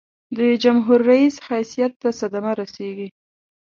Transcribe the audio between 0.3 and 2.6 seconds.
د جمهور رئیس حیثیت ته صدمه